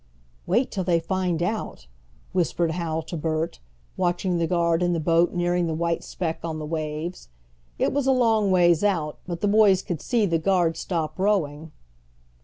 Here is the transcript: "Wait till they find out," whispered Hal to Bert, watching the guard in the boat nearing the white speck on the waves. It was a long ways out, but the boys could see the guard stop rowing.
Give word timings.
"Wait 0.47 0.71
till 0.71 0.83
they 0.83 0.99
find 0.99 1.43
out," 1.43 1.85
whispered 2.33 2.71
Hal 2.71 3.03
to 3.03 3.15
Bert, 3.15 3.59
watching 3.95 4.39
the 4.39 4.47
guard 4.47 4.81
in 4.81 4.93
the 4.93 4.99
boat 4.99 5.31
nearing 5.31 5.67
the 5.67 5.75
white 5.75 6.03
speck 6.03 6.39
on 6.43 6.57
the 6.57 6.65
waves. 6.65 7.27
It 7.77 7.93
was 7.93 8.07
a 8.07 8.11
long 8.11 8.49
ways 8.49 8.83
out, 8.83 9.19
but 9.27 9.41
the 9.41 9.47
boys 9.47 9.83
could 9.83 10.01
see 10.01 10.25
the 10.25 10.39
guard 10.39 10.75
stop 10.75 11.19
rowing. 11.19 11.71